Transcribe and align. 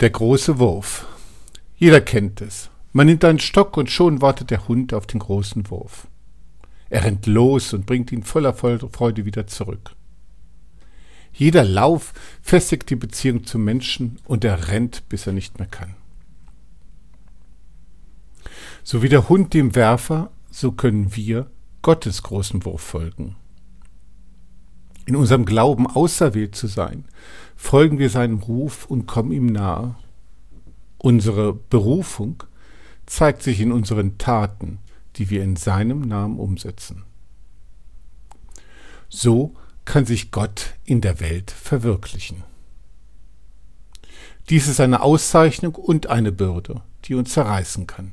Der 0.00 0.10
große 0.10 0.60
Wurf. 0.60 1.06
Jeder 1.76 2.00
kennt 2.00 2.40
es. 2.40 2.70
Man 2.92 3.08
nimmt 3.08 3.24
einen 3.24 3.40
Stock 3.40 3.76
und 3.76 3.90
schon 3.90 4.22
wartet 4.22 4.52
der 4.52 4.68
Hund 4.68 4.94
auf 4.94 5.08
den 5.08 5.18
großen 5.18 5.68
Wurf. 5.70 6.06
Er 6.88 7.02
rennt 7.02 7.26
los 7.26 7.72
und 7.72 7.84
bringt 7.84 8.12
ihn 8.12 8.22
voller 8.22 8.54
Freude 8.54 9.24
wieder 9.24 9.48
zurück. 9.48 9.96
Jeder 11.32 11.64
Lauf 11.64 12.12
festigt 12.42 12.90
die 12.90 12.96
Beziehung 12.96 13.44
zum 13.44 13.64
Menschen 13.64 14.20
und 14.24 14.44
er 14.44 14.68
rennt, 14.68 15.08
bis 15.08 15.26
er 15.26 15.32
nicht 15.32 15.58
mehr 15.58 15.66
kann. 15.66 15.96
So 18.84 19.02
wie 19.02 19.08
der 19.08 19.28
Hund 19.28 19.52
dem 19.52 19.74
Werfer, 19.74 20.30
so 20.48 20.70
können 20.70 21.16
wir 21.16 21.50
Gottes 21.82 22.22
großen 22.22 22.64
Wurf 22.64 22.82
folgen. 22.82 23.34
In 25.08 25.16
unserem 25.16 25.46
Glauben 25.46 25.86
auserwählt 25.86 26.54
zu 26.54 26.66
sein, 26.66 27.06
folgen 27.56 27.98
wir 27.98 28.10
seinem 28.10 28.40
Ruf 28.40 28.84
und 28.84 29.06
kommen 29.06 29.32
ihm 29.32 29.46
nahe. 29.46 29.94
Unsere 30.98 31.54
Berufung 31.54 32.42
zeigt 33.06 33.42
sich 33.42 33.58
in 33.62 33.72
unseren 33.72 34.18
Taten, 34.18 34.80
die 35.16 35.30
wir 35.30 35.42
in 35.42 35.56
seinem 35.56 36.02
Namen 36.02 36.38
umsetzen. 36.38 37.04
So 39.08 39.54
kann 39.86 40.04
sich 40.04 40.30
Gott 40.30 40.74
in 40.84 41.00
der 41.00 41.20
Welt 41.20 41.52
verwirklichen. 41.52 42.44
Dies 44.50 44.68
ist 44.68 44.78
eine 44.78 45.00
Auszeichnung 45.00 45.74
und 45.74 46.08
eine 46.08 46.32
Bürde, 46.32 46.82
die 47.06 47.14
uns 47.14 47.32
zerreißen 47.32 47.86
kann. 47.86 48.12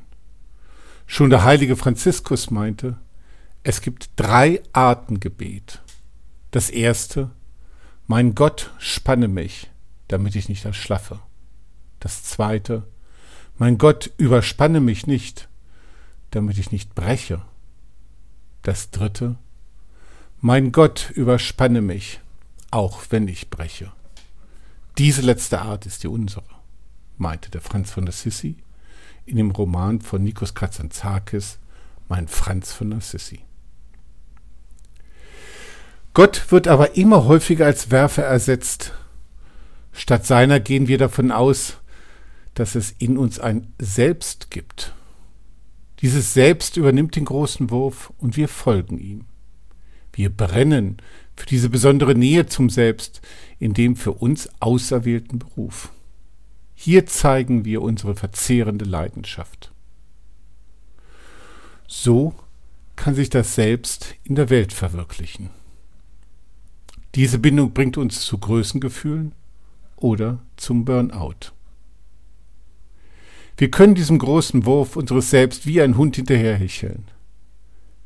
Schon 1.06 1.28
der 1.28 1.44
heilige 1.44 1.76
Franziskus 1.76 2.50
meinte, 2.50 2.96
es 3.64 3.82
gibt 3.82 4.08
drei 4.16 4.62
Arten 4.72 5.20
Gebet. 5.20 5.82
Das 6.50 6.70
erste, 6.70 7.30
mein 8.06 8.34
Gott, 8.34 8.72
spanne 8.78 9.28
mich, 9.28 9.70
damit 10.08 10.36
ich 10.36 10.48
nicht 10.48 10.64
erschlaffe. 10.64 11.18
Das 12.00 12.22
zweite, 12.22 12.86
mein 13.58 13.78
Gott, 13.78 14.12
überspanne 14.16 14.80
mich 14.80 15.06
nicht, 15.06 15.48
damit 16.30 16.58
ich 16.58 16.72
nicht 16.72 16.94
breche. 16.94 17.42
Das 18.62 18.90
dritte, 18.90 19.36
mein 20.40 20.72
Gott, 20.72 21.10
überspanne 21.14 21.80
mich, 21.80 22.20
auch 22.70 23.02
wenn 23.10 23.26
ich 23.28 23.50
breche. 23.50 23.92
Diese 24.98 25.22
letzte 25.22 25.60
Art 25.62 25.86
ist 25.86 26.02
die 26.02 26.08
unsere, 26.08 26.44
meinte 27.16 27.50
der 27.50 27.60
Franz 27.60 27.90
von 27.90 28.08
Assisi 28.08 28.56
in 29.26 29.36
dem 29.36 29.50
Roman 29.50 30.00
von 30.00 30.22
Nikos 30.22 30.54
Kazantzakis, 30.54 31.58
Mein 32.08 32.28
Franz 32.28 32.72
von 32.72 32.92
Assisi. 32.92 33.40
Gott 36.16 36.50
wird 36.50 36.66
aber 36.66 36.96
immer 36.96 37.26
häufiger 37.26 37.66
als 37.66 37.90
Werfer 37.90 38.22
ersetzt. 38.22 38.94
Statt 39.92 40.24
seiner 40.24 40.60
gehen 40.60 40.88
wir 40.88 40.96
davon 40.96 41.30
aus, 41.30 41.76
dass 42.54 42.74
es 42.74 42.90
in 42.92 43.18
uns 43.18 43.38
ein 43.38 43.74
Selbst 43.78 44.50
gibt. 44.50 44.94
Dieses 46.00 46.32
Selbst 46.32 46.78
übernimmt 46.78 47.16
den 47.16 47.26
großen 47.26 47.68
Wurf 47.68 48.14
und 48.16 48.38
wir 48.38 48.48
folgen 48.48 48.98
ihm. 48.98 49.26
Wir 50.14 50.30
brennen 50.30 51.02
für 51.36 51.44
diese 51.44 51.68
besondere 51.68 52.14
Nähe 52.14 52.46
zum 52.46 52.70
Selbst 52.70 53.20
in 53.58 53.74
dem 53.74 53.94
für 53.94 54.12
uns 54.12 54.48
auserwählten 54.58 55.38
Beruf. 55.38 55.92
Hier 56.74 57.04
zeigen 57.04 57.66
wir 57.66 57.82
unsere 57.82 58.16
verzehrende 58.16 58.86
Leidenschaft. 58.86 59.70
So 61.86 62.34
kann 62.96 63.14
sich 63.14 63.28
das 63.28 63.54
Selbst 63.54 64.14
in 64.24 64.34
der 64.34 64.48
Welt 64.48 64.72
verwirklichen. 64.72 65.50
Diese 67.16 67.38
Bindung 67.38 67.72
bringt 67.72 67.96
uns 67.96 68.20
zu 68.20 68.36
Größengefühlen 68.36 69.32
oder 69.96 70.38
zum 70.56 70.84
Burnout. 70.84 71.52
Wir 73.56 73.70
können 73.70 73.94
diesem 73.94 74.18
großen 74.18 74.66
Wurf 74.66 74.96
unseres 74.96 75.30
Selbst 75.30 75.66
wie 75.66 75.80
ein 75.80 75.96
Hund 75.96 76.16
hinterherhecheln. 76.16 77.04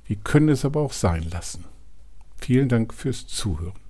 Wir 0.06 0.14
können 0.14 0.48
es 0.48 0.64
aber 0.64 0.80
auch 0.80 0.92
sein 0.92 1.28
lassen. 1.28 1.64
Vielen 2.36 2.68
Dank 2.68 2.94
fürs 2.94 3.26
Zuhören. 3.26 3.89